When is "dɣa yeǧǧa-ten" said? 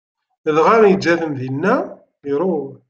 0.55-1.33